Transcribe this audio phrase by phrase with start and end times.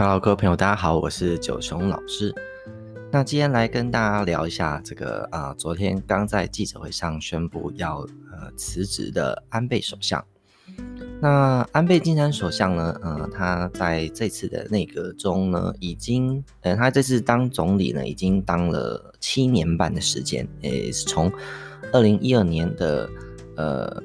[0.00, 2.32] Hello，各位朋友，大家好，我是九雄老师。
[3.10, 10.24] 那今天来跟大家聊一下这个啊、昨天刚在记者会上宣布要呃辞职的安倍首相。
[11.20, 21.28] 那安倍晋三首相呢，呃，他在这次的内阁中呢，已经呃，他这次当总理呢，已经当了七年半的时间，也是从
[21.92, 23.10] 二零一二年的
[23.56, 24.00] 呃。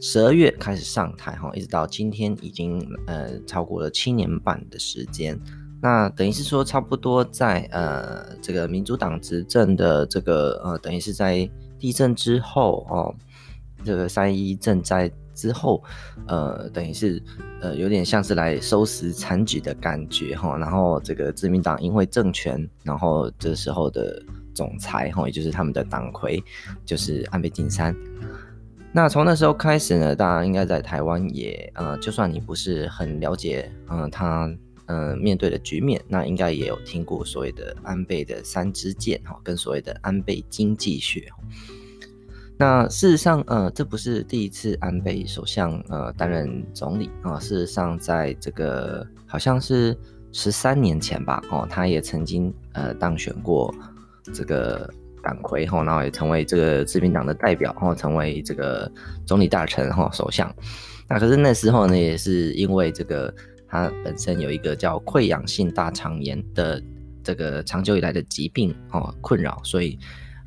[0.00, 5.38] 十二月开始上台哈，一直到今天已经呃超过了七年半的时间。
[5.80, 11.48] 那等于是说，差不多在呃这个民主党执政的这个呃，等于是在
[11.78, 13.14] 地震之后哦，
[13.84, 15.82] 这个三一震灾之后，
[16.26, 17.22] 呃，等于是
[17.60, 20.56] 呃有点像是来收拾残局的感觉哈。
[20.56, 24.20] 然后这个自民党因为政权，然后这时候的
[24.54, 26.42] 总裁哈，也就是他们的党魁，
[26.84, 27.94] 就是安倍晋三。
[28.90, 34.46] 那从那时候开始呢，大家应该在台湾也，呃，就算你不是很了解，嗯、呃，他，
[34.86, 41.28] 嗯、呃，面对的局面，那应该也有听过所谓的安倍的三支箭，哈，跟所谓的安倍经济学。
[42.56, 49.96] 那事实上，呃，这不是第一次安倍首相，呃，担任总理啊、事实上，在这个好像是
[50.32, 53.72] 十三年前吧，哦，他也曾经，呃，当选过
[54.32, 54.90] 这个。
[55.22, 58.90] 党魁哈，然后也成为这个自民党的代表，然后成为这个
[59.26, 60.52] 总理大臣哈，首相。
[61.08, 63.34] 那可是那时候呢，也是因为这个
[63.66, 66.82] 他本身有一个叫溃疡性大肠炎的
[67.22, 69.98] 这个长久以来的疾病哦困扰，所以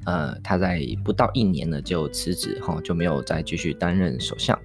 [0.05, 4.57] 呃他在不到一年呢就辞职哈，就没有再继续担任首相。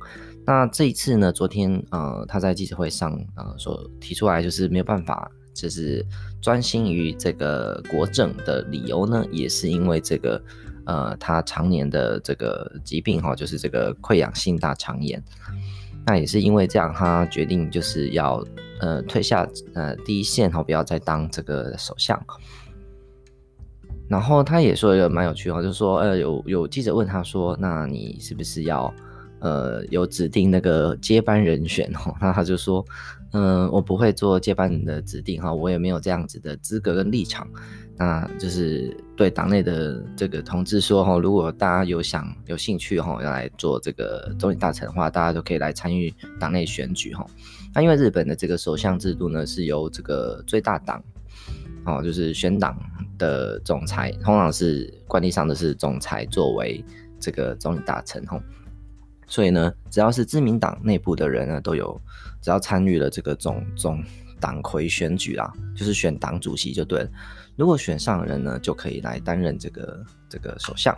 [0.44, 5.30] 那这一次呢，昨天呃他在记者会上呃所提出来就是没有办法。
[5.56, 6.04] 就是
[6.40, 10.40] 专心于这个国政的理由呢，也是因为这个，
[10.84, 15.22] 呃，他常年的这个疾病哈，就是这个溃疡性大肠炎。
[16.06, 18.44] 那也是因为这样，他决定就是要
[18.80, 22.22] 呃退下呃第一线哈，不要再当这个首相。
[24.08, 28.94] 然后他也说一个蛮有趣的话，就是说呃有有记者问他说，那你是不是要
[29.46, 32.14] 呃有指定那个接班人选哦？
[32.20, 32.84] 那他就说。
[33.32, 37.46] 嗯，我不会做接班人的指定哈，我也没有这样子的资格跟立场。
[37.98, 47.26] 那就是对党内的这个同志说哈，如果大家有想有兴趣哈，要来做这个总理大臣的话，大家都可以来参与党内选举哈。
[47.74, 51.02] 那因为日本的这个首相制度呢，是由这个最大党
[51.84, 52.78] 哦，就是选党
[53.18, 56.82] 的总裁，通常是惯例上的是总裁作为
[57.20, 58.40] 这个总理大臣哈。
[59.26, 62.00] 所以呢，只要是自民党内部的人呢，都有
[62.40, 64.02] 只要参与了这个总总
[64.38, 67.10] 党魁选举啦，就是选党主席就对了。
[67.56, 70.96] 如果选上的人呢，就可以来担任这个这个首相。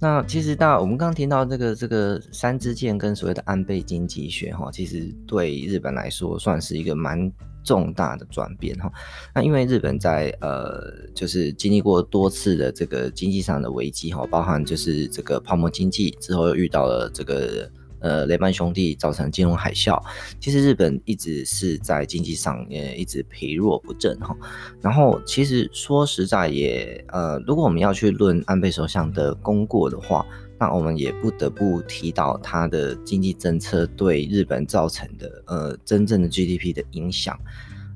[0.00, 7.30] 那其实大我们刚刚听到这个这个三支箭跟所谓的安倍经济学哈，其实对日本来说算是一个蛮
[7.62, 8.90] 重大的转变哈。
[9.34, 10.82] 那因为日本在呃
[11.14, 17.70] 就是经历过多次的这个经济上的危机哈，包含就是这个泡沫经济之后又遇到了这个。
[18.00, 20.02] 呃，雷曼兄弟造成金融海啸，
[20.40, 24.34] 其实日本一直是在经济上也一直疲弱不振哈。
[24.80, 30.24] 然后其实说实在也，呃，如果我们要去论安倍首相的功过的话，
[30.58, 37.38] 那我们也不得不提到他的经济政策对日本造成的呃真正的 GDP 的影响，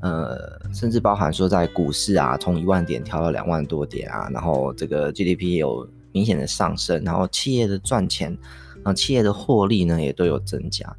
[0.00, 8.36] 呃，甚至包含说在股市啊，从一万点跳到两万多点啊，然后这个 GDP 有明显的上升，然后企业的赚钱。
[8.84, 10.94] 啊，企业的获利呢也都有增加，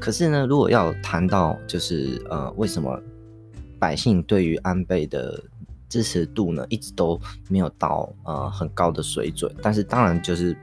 [0.00, 2.98] 可是呢，如果要谈到就是呃，为什么
[3.78, 5.38] 百姓对于安倍的
[5.86, 7.20] 支持度呢一直都
[7.50, 9.54] 没有到呃很高的水准？
[9.62, 10.56] 但是当然就是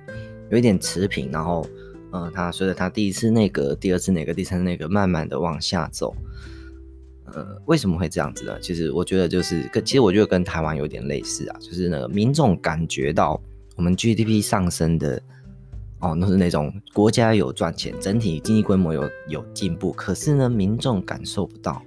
[0.50, 1.64] 有一点持平，然后
[2.12, 6.16] 呃，他随着他第一次内阁、第二次内阁、第三次内阁慢慢的往下走，
[7.26, 8.60] 呃，为什么会这样子呢？
[8.60, 13.40] 其实我觉得就是跟其实我觉得跟台湾有点类似啊，就是那个民众感觉到
[13.76, 15.22] 我们 GDP 上升的。
[16.04, 21.82] 哦，那是那种国家有赚钱，整体经济规模有有进步，可是呢，民众感受不到。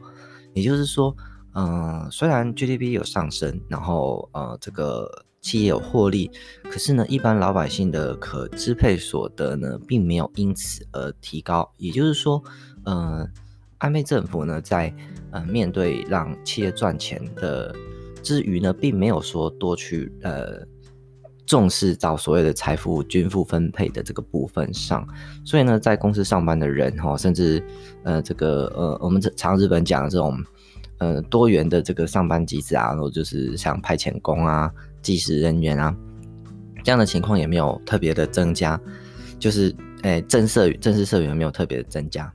[0.55, 1.15] 也就是说，
[1.53, 6.31] 呃，虽然 GDP 有上升，然后呃，这个企业有获利，
[6.65, 11.71] 可是呢，一般老百姓的可支配所得呢，并没有因此而提高。
[11.77, 12.43] 也就是说，
[12.87, 13.29] 呃，
[13.77, 14.95] 安倍政府呢，在
[15.31, 17.77] 呃面对让企业赚钱的
[18.23, 20.67] 之余呢，并没有说多去呃。
[21.47, 25.07] 重视到所谓的财富均富分配的这个部分上，
[25.45, 27.63] 所以呢，在公司上班的人哈，甚至
[28.03, 30.37] 呃这个呃我们常日本讲的这种
[30.99, 34.69] 呃多元的这个上班机制啊，然后就是像派遣工啊、
[35.01, 35.95] 计时人员啊
[36.83, 38.81] 这样的情况也没有特别的增加，
[39.39, 39.73] 就是
[40.03, 42.33] 诶正社正式社员没有特别的增加。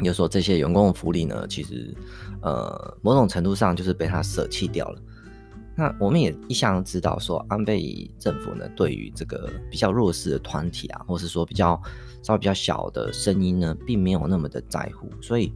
[0.00, 1.94] 也就说这些员工的福利呢，其实
[2.40, 4.98] 呃某种程度上就是被他舍弃掉了。
[5.76, 11.80] 那我们也一向知道说，安倍政府呢，对于这个比较弱势的团体啊，或是说比较
[12.22, 15.10] 稍微比较小的声音呢，并没有那么的在乎。
[15.20, 15.52] 所以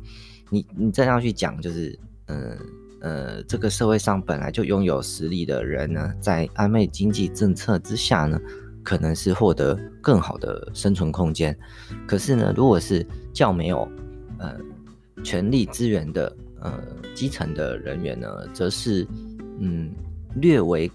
[0.50, 2.59] 你你这样去讲，就是嗯
[3.00, 8.41] 呃，呃，这个社会上本来就拥有实力的人呢，在安倍经济政策之下呢，
[8.82, 11.56] 可能是获得更好的生存空间。
[12.09, 13.88] 可是呢，如果是较没有
[14.41, 14.53] 呃
[15.23, 16.82] 权力资源的呃
[17.15, 19.06] 基层的人员呢，则是
[19.61, 19.94] 嗯。
[20.36, 20.90] 略微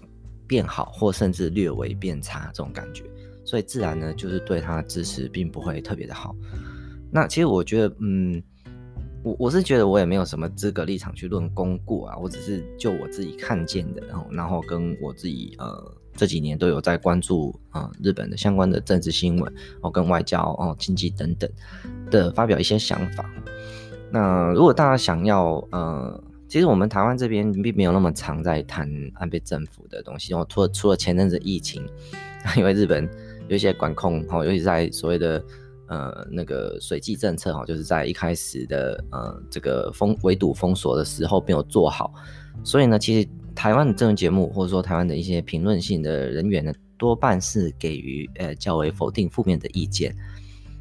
[0.46, 3.04] 变好，或甚至略微变差这种感觉，
[3.44, 6.34] 所以自然呢，就是对他的支持并不会特别的好。
[7.10, 8.42] 那其实我觉得，嗯，
[9.22, 21.50] 我我是觉得我也没有什么资格立场去论功过啊，我只是就我自己看见的，然后然后跟我自己呃这几年都有在关注啊、日本的相关的政治新闻哦，跟外交哦、经济等等
[22.10, 23.28] 的发表一些想法。
[24.10, 26.22] 那如果大家想要呃。
[26.54, 31.84] 其实我们台湾这边并没有那么常在谈安倍政府的东西，然后除了除了前阵子疫情，
[32.56, 33.10] 因为日本
[33.48, 35.44] 有一些管控，哈，尤其在所谓的
[35.88, 42.14] 呃那个水际政策，哈，就是在一开始的呃这个封围堵封锁的时候没有做好，
[42.62, 50.14] 所以呢，其实台湾的政治节目或者说台湾的一些评论性的人员呢，多半是给予呃较为否定负面的意见。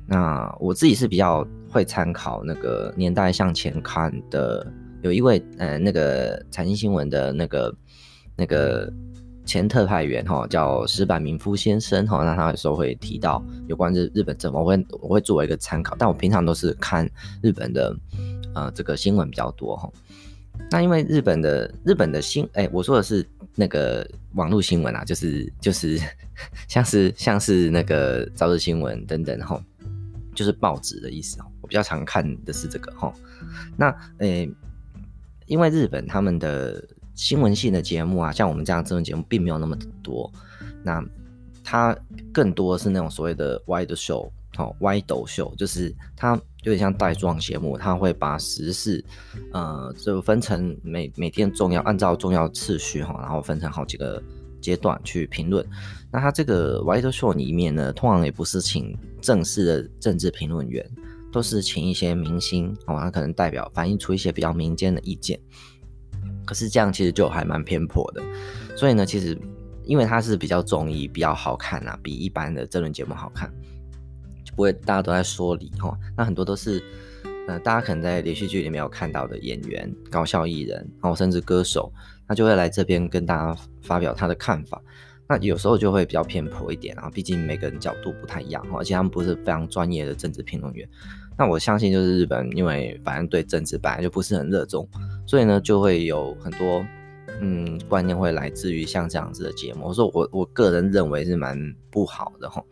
[0.05, 4.71] 那我自己是比较会参考那个年代向前看的。
[5.03, 7.75] 有一位呃，那个财经新闻的那个
[8.37, 8.91] 那个
[9.45, 17.05] 前特派员哈，叫石坂民夫先生哈，那他有时候会提到有关日日本政府，我会我会作为一个参考，但我平常都是看
[17.41, 17.93] 日本的
[18.55, 19.91] 呃这个新闻比较多哈。
[20.71, 25.99] 那因为日本的日本的新哎、我说的是那个网络新闻啊，就是就是
[26.69, 29.61] 像是像是那个朝日新闻等等哈，
[30.33, 31.45] 就是报纸的意思哦。
[31.59, 33.13] 我比较常看的是这个哈。
[33.75, 34.49] 那诶。
[35.45, 36.83] 因为日本他们的
[37.15, 40.31] 新闻性的节目啊，像我们这样这种节目并没有那么多，
[40.83, 41.03] 那
[41.63, 41.95] 它
[42.31, 49.03] 更多是那种所谓的 wide show，哦，wide show，就是它有点像带状节目，它会把时事，
[49.51, 54.21] 呃，就分成每每天重要，按照重要次序哈，然后分成好几个
[54.59, 55.65] 阶段去评论。
[56.11, 60.85] 那它这个 wide show 里面呢，通常也不是请正式的政治评论员。
[61.33, 65.37] 都是请一些明星哦，他可能代表反映出一些比较民间的意见，
[66.45, 68.21] 可是这样其实就还蛮偏颇的。
[68.77, 69.37] 所以呢，其实
[69.83, 73.51] 因为它是比较综艺，比较好看啊，比一般的这轮节目好看，
[74.45, 75.97] 就不会大家都在说理哈。
[76.15, 76.81] 那很多都是
[77.47, 81.91] 呃，大家可能在连续剧里面有看到的演员、搞笑艺人，然后甚至歌手，
[82.27, 84.81] 他就会来这边跟大家发表他的看法。
[85.27, 90.87] 那有时候就会比较偏颇一点啊，毕竟每个人角度不太一样，而且他们不是非常专业的政治评论员。
[91.37, 94.87] 那我相信就是日本，因为反正对政治本来就不是很热衷，
[95.25, 96.85] 所以呢就会有很多
[97.41, 99.87] 嗯观念会来自于像这样子的节目。
[99.87, 101.57] 我说我我个人认为是蛮
[101.89, 102.63] 不好的哈。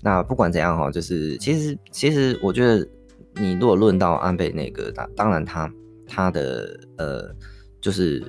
[0.00, 2.86] 那不管怎样哈，就是其实其实我觉得
[3.34, 5.72] 你如果论到安倍内阁，当当然他
[6.06, 7.34] 他的呃
[7.80, 8.22] 就是。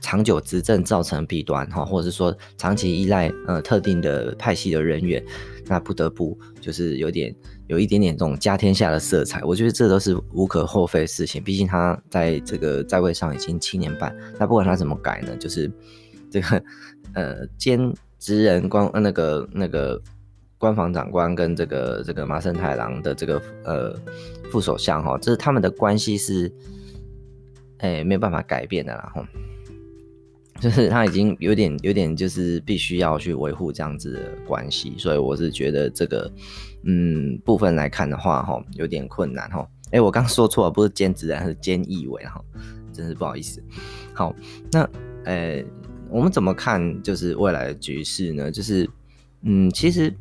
[0.00, 5.24] 长久执政造成弊端哈，或者是说长期依赖呃特定的派系的人员，
[5.66, 7.34] 那不得不就是有点
[7.66, 9.42] 有一点点这种家天下的色彩。
[9.42, 14.14] 我觉得这都是无可厚非的事情，毕竟他在这个在位上已经七年半。
[14.38, 15.70] 那不管他怎么改呢，就是
[16.30, 16.62] 这个
[17.14, 20.00] 呃兼职人官呃那个那个
[20.58, 23.94] 官房长官跟这个这个麻生太郎的这个呃
[24.50, 26.52] 副首相哈，这是他们的关系是
[27.78, 29.28] 哎、没有办法改变的啦哈。
[30.60, 36.30] 就是他已经有点有点就是必须要去维护这样子的关系，所以我是觉得这个
[36.84, 39.66] 嗯部分来看的话哈，有点困难哈。
[39.92, 42.40] 哎、我刚说错了，不是兼职人，是兼义委哈，
[42.92, 43.62] 真是不好意思。
[44.12, 44.34] 好，
[44.72, 44.88] 那
[45.24, 45.64] 呃、
[46.10, 48.50] 我们怎么看就是未来的局势呢？
[48.50, 48.88] 就是
[49.42, 50.12] 嗯，其实。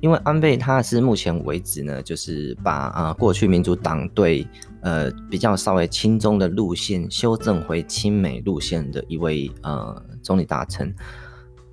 [0.00, 4.46] 因为安倍他是目前为止呢，就是把啊过去民主党对
[4.82, 10.94] 呃比较稍微亲中的路线修正回亲美路线的一位呃总理大臣，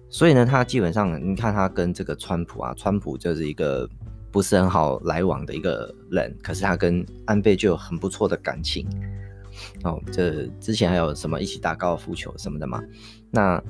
[0.10, 3.88] 所以呢，他基本上你看他跟这个川普啊，川普就是一个
[4.32, 8.88] 不是很好来往的一个人，可是他跟安倍就有很不错的感情
[9.84, 12.82] 哦，这之前还有什么一起打高尔夫球什么的嘛，
[13.30, 13.62] 那。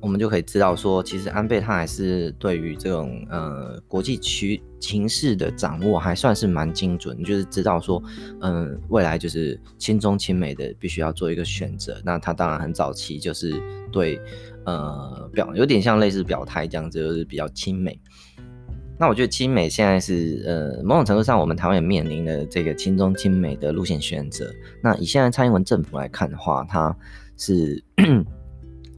[0.00, 8.00] 我们就可以知道说，其实安倍他还是对于这种呃国际局情势的掌握还算是蛮精准，就是知道说，
[8.40, 12.00] 嗯、未来就是亲中亲美的必须要做一个选择。
[12.04, 13.54] 那他当然很早期就是
[13.90, 14.20] 对
[14.64, 17.98] 呃表有点像类似表态这样子，就是比较亲美。
[18.98, 24.50] 那我觉得亲美现在是呃某种程度上，我们台湾也面临了这个亲中亲美的路线选择。
[24.82, 26.96] 那以现在蔡英文政府来看的话，它
[27.36, 27.82] 是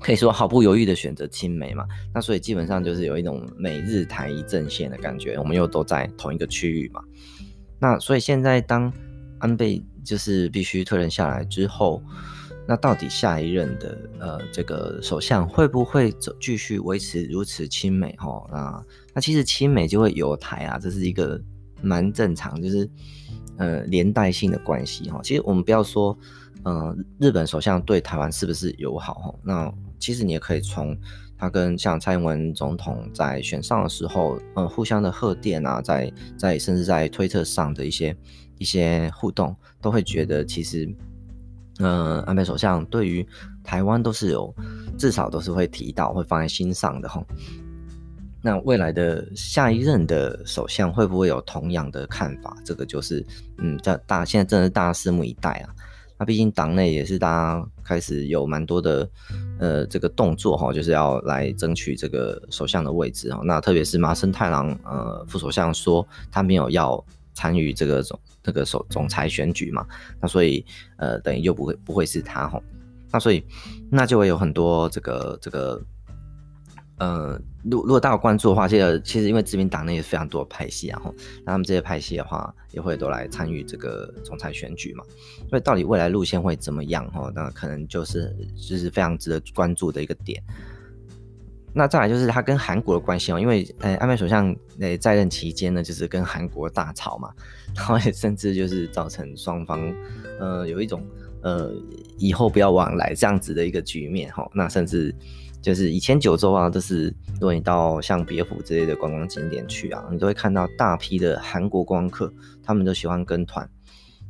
[0.00, 1.86] 可以说毫不犹豫的选择亲美嘛。
[2.14, 7.02] 那所以基本上就是有一种美日台一阵线的感觉，我们又都在同一个区域嘛。
[7.78, 8.92] 那所以现在当
[9.38, 12.02] 安倍就是必须退任下来之后。
[12.70, 18.46] 那到底下一任的呃这个首相会不会走继续维持如此亲美哈？
[18.52, 21.40] 那那其实亲美就会有台啊，这是一个
[21.80, 22.86] 蛮正常，就是
[23.56, 25.18] 呃连带性的关系哈。
[25.24, 26.14] 其实我们不要说
[26.62, 30.96] 呃日本首相对台湾是不是友好哈，那其实你也可以从
[31.36, 38.16] 他跟像蔡英文总统在选上的时候，嗯互相的贺电啊，在在甚至在推特上的一些
[38.58, 40.88] 一些互动，都会觉得其实。
[41.80, 43.24] 嗯，安倍首相对于
[43.62, 44.52] 台湾都是有，
[44.98, 47.24] 至少都是会提到，会放在心上的哈。
[48.42, 52.56] 那未来的下一任的首相会不会有同样的看法？
[52.64, 53.24] 这个就是，
[53.58, 55.70] 嗯，在大现在真的是大家拭目以待啊。
[56.18, 59.08] 那毕竟党内也是大家开始有蛮多的，
[59.58, 63.40] 呃，这个动作哈，就是要来争取这个首相的位置哈。
[63.44, 67.04] 那特别是麻生太郎，呃，副首相说他没有要。
[67.34, 69.86] 参与这个总这个首总裁选举嘛，
[70.20, 72.60] 那所以呃等于就不会不会是他吼，
[73.12, 73.44] 那所以
[73.92, 75.80] 那就会有很多这个这个
[76.98, 81.14] 呃，如如果大家关注的话，这个其实因为自民党内也非常多的派系啊吼，
[81.44, 85.04] 那他们这些派系的话也会都来参与这个总裁选举嘛，
[85.48, 90.42] 所以到底未来路线会怎么样吼，那可能就是就是非常值得关注的一个点。
[91.74, 97.30] 那再来就是他跟韩国的关系哦，因为呃安倍首相呃在任期间呢，就是跟韩国大吵嘛，
[97.76, 99.94] 然后也甚至就是造成双方
[100.40, 101.06] 呃有一种
[101.42, 101.70] 呃
[102.16, 104.50] 以后不要往来这样子的一个局面哈。
[104.52, 105.14] 那甚至
[105.60, 113.68] 就是以前九州啊，都是如果你到像别府之类的观光景点去啊，你都会看到大批的韩国观光客，他们都喜欢跟团。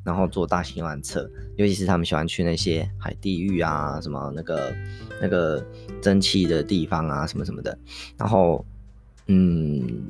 [0.05, 4.75] 然后坐大型缆车，尤其是他们喜欢去那些海地狱啊，什么那个
[5.21, 5.63] 那个
[6.01, 7.77] 蒸汽的地方啊，什么什么的。
[8.17, 8.65] 然后，
[9.27, 10.07] 嗯，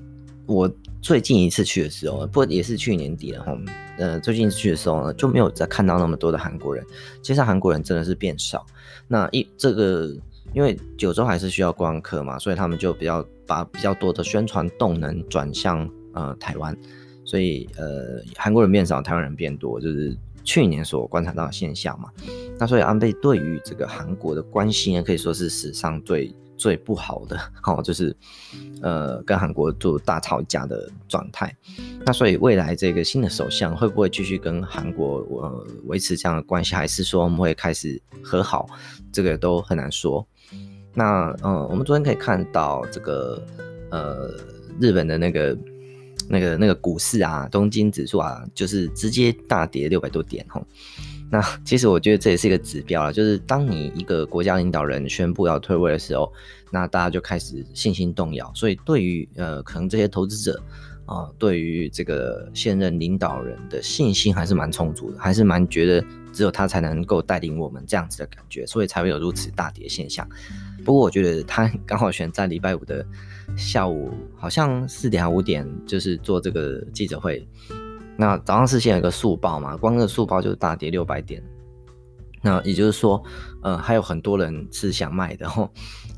[0.47, 0.71] 我
[1.03, 3.59] 最近一次去的时候，不也是去年底了哈。
[3.99, 6.85] 呃，最近去的时候呢，就没有再看到那么多的韩国人。
[7.21, 8.65] 其实韩国人真的是变少。
[9.09, 10.15] 那一这个，
[10.53, 16.77] 因为九州还是需要观光客嘛，所以他们就比较把比较多的宣传动能转向呃台湾。
[17.25, 22.09] 所以，呃，韩国人变少，台湾人变多，就是去年所观察到的现象嘛。
[22.59, 28.17] 那所以安倍对于这个韩国的关系呢，可以说是史上最最不好的，好，就是
[28.81, 31.55] 呃跟韩国做大吵架的状态。
[32.07, 38.67] 那所以未来这个新的首相会不会继续跟韩国呃维持这样的关系，还是说我们会开始和好？
[39.13, 40.27] 这个都很难说。
[40.95, 43.43] 那呃，我们昨天可以看到这个
[43.91, 44.31] 呃
[44.81, 45.57] 日本的那个。
[46.31, 50.63] 那个那个股市啊，东京指数啊，就是直接大跌六百多点吼。
[51.31, 56.31] 那其实我觉得这也是一个指标啊，就是当你一个国家领导人宣布要退位的时候，
[56.71, 58.53] 那大家就开始信心动摇。
[58.55, 60.63] 所以对于呃，可能这些投资者
[61.07, 66.05] 啊、对于这个现任领导人的信心还是蛮充足的，还是蛮觉得
[66.39, 70.27] 只有他才能够带领我们这样子的感觉，所以才会有如此大跌现象。
[70.85, 73.05] 不过我觉得他刚好选在礼拜五的。
[73.57, 77.49] 下午好像四点还五点，就是做这个记者会。
[78.15, 81.43] 那早上事先有个速报嘛，光个速报就是大跌六百点。
[82.43, 83.21] 那也就是说，
[83.63, 85.73] 呃，还有很多人是想卖的吼。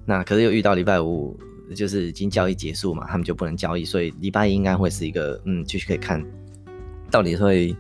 [0.05, 1.39] 那可是又遇到礼拜五，
[1.75, 6.23] 就是已经交易结束嘛，他们就不能交易，所以礼拜一应该会是一个，嗯，继续可以看
[7.13, 7.75] 到底会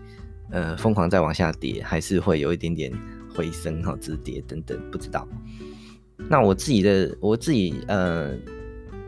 [0.50, 2.92] 呃疯狂再往下跌，还是会有一点点
[3.34, 5.26] 回升哈，止跌等等，不知道。
[6.28, 8.32] 那我自己的我自己呃。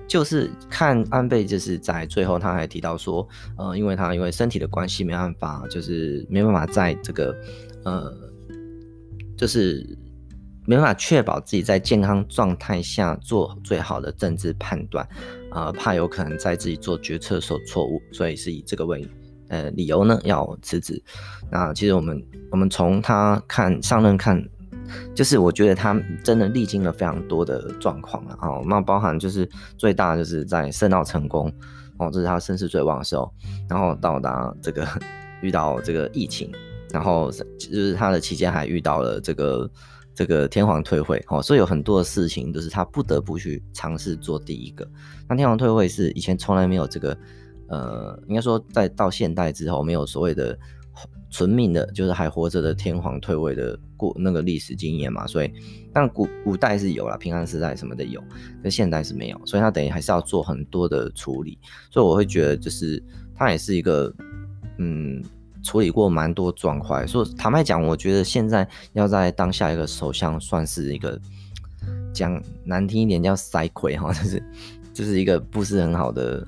[0.09, 7.35] 就是看安倍，就是在最后他还提到说，呃，因为他因为身体的关系没办法，就是没办法在这个，
[7.85, 8.13] 呃，
[9.39, 9.97] 就是
[10.67, 15.09] 没办法确保自己在健康状态下做最好的政治判断，
[15.51, 19.09] 啊、怕有可能在自己做决策的时候错误，所以是以这个为
[19.53, 21.01] 呃理由呢要辞职。
[21.49, 24.45] 那其实我们我们从他看上任看。
[25.15, 31.51] 就是我觉得他真的历经了非常多的状况了啊，那包含就是最大就是在圣奥成功
[31.99, 33.33] 哦，这是他声势最旺的时候，
[33.71, 34.87] 然后到达这个
[35.41, 36.51] 遇到这个疫情，
[36.91, 39.71] 然后就是他的期间还遇到了这个
[40.15, 44.87] 这个天皇退位哦，所以有很多的事情都是他不得不去尝试做第一个。
[45.27, 47.17] 那天皇退位是以前从来没有这个
[47.73, 50.57] 呃，应该说在到现代之后没有所谓的。
[51.31, 55.50] 存命的，就是还活着的天皇退位的过那个历史经验嘛，所以
[55.91, 58.23] 但古古代是有了平安时代什么的有，
[58.62, 61.59] 但现代是没有，所以他等于还是要做很多的处理，
[61.91, 63.02] 所以我会觉得就是
[63.35, 64.14] 他也是一个
[64.76, 65.25] 嗯
[65.62, 71.19] 处理过蛮多状况，所以坦白讲，我觉得现在要在当下一个首相算是一个
[72.12, 74.45] 讲难听一点叫塞亏哈，就是
[74.93, 76.47] 就是一个不是很好的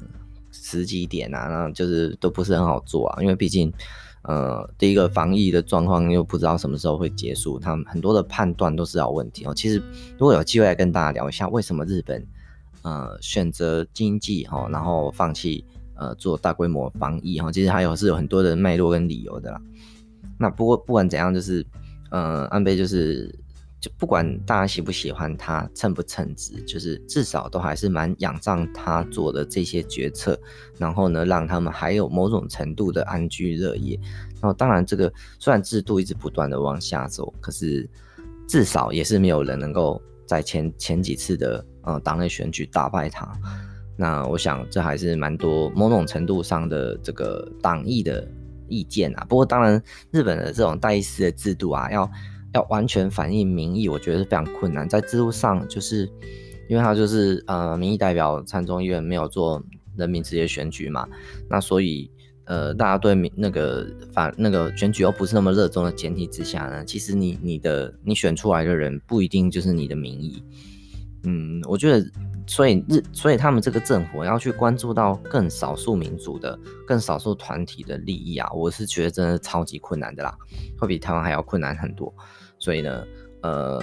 [0.65, 3.71] 十几点啊，那就是都不是很好做啊，因为毕竟。
[4.27, 9.53] 呃，第一个防疫的状况又不知道什么时候会结束，他们很多的判断都是有问题哦。
[9.55, 9.77] 其实
[10.17, 12.27] 如果有机会来跟大家聊一下，为什么日本
[12.81, 15.63] 呃选择经济哈，然后放弃
[15.95, 19.61] 呃做大规模防疫哈，其实还有是有很多的脉络跟理由的啦。
[20.39, 21.63] 那不过不管怎样，就是
[22.11, 23.44] 呃安倍就是。
[23.85, 30.41] 就不管大家喜不喜欢他，称不称职，就是至少都还是蛮仰仗他做的这些决策，
[30.79, 34.01] 然后呢，让他们还有某种程度的安居乐业。
[34.41, 37.87] 然后当然，这个虽然制度一直不断的往下走，可是
[38.49, 43.31] 至少也是没有人能够在前前几次的呃党内选举打败他。
[43.99, 48.27] 那我想这还是蛮多某种程度上的这个党意的
[48.67, 49.27] 意见啊。
[49.29, 52.11] 不过当然，日本的这种代议士的制度啊，要。
[52.55, 54.89] 要完全反映民意，我觉得是非常困难。
[54.89, 56.09] 在制度上，就是
[56.69, 59.63] 因为他就是呃，民意代表参众议院没有做
[59.97, 61.07] 人民直接选举嘛，
[61.51, 62.11] 那所以
[62.45, 70.43] 呃，大家对民那个反那个选举又不是那么热衷的前提之下呢，其实你你的你选出来的人不一定就是你的民意。
[71.27, 72.07] 嗯，我觉得，
[72.47, 80.37] 所以日所以他们这个政府要去关注到更少数民族的、更少数团体的利益啊，我是觉得真的超级困难的啦，
[80.79, 82.15] 会比台湾还要困难很多。
[82.65, 83.07] 所以呢，
[83.43, 83.79] 呃，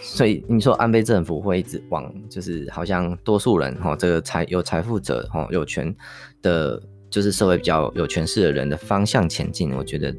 [0.00, 5.92] 所以你说安倍政府会一直往就是好像多数人哈，这个财有财富者哈，有权
[6.40, 10.14] 的，就是社会比较有权势的人的方向前进，我觉得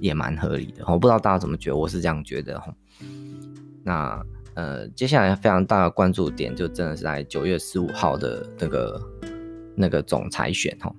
[0.00, 0.82] 也蛮合理的。
[0.88, 2.74] 我不知道大家怎么觉得，我是这样觉得哈。
[3.84, 4.20] 那
[4.54, 9.00] 呃，接下来非常大的关注点就真的是在九月十五号的那个
[9.76, 10.92] 那个总裁选哈。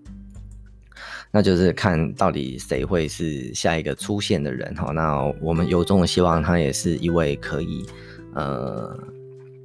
[1.31, 4.91] 那就是看到底谁会是下一个出现的人哈。
[4.93, 7.85] 那我们由衷的希望他也是一位可以
[8.33, 8.97] 呃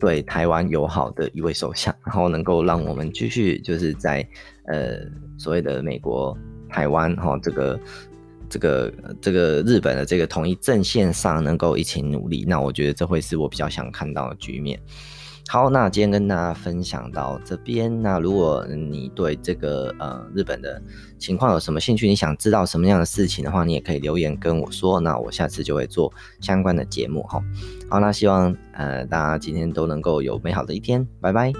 [0.00, 4.26] 对台湾友好的一位首相，然后能够让我们继续就是在
[4.66, 4.98] 呃
[5.38, 6.36] 所谓的美国
[6.68, 7.80] 台湾哈这个
[8.48, 12.44] 这个这个日本的这个统一阵线上能够一起努力。
[12.46, 14.78] 那我觉得这会是我比较想看到的局面。
[15.52, 18.00] 好，那今天跟大家分享到这边。
[18.00, 20.80] 那如果你对这个呃日本的
[21.18, 24.98] 情况有什么兴趣，你想知道什么样的事情的话，你也可以留言跟我说。
[24.98, 26.10] 那我下次就会做
[26.40, 27.38] 相关的节目哈。
[27.90, 31.52] 好，那希望呃大家今天都能够有美好的一天，拜拜。